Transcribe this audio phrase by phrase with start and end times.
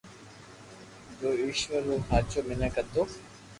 [1.19, 3.01] جو اآݾور رو ھاچو مينک ھتو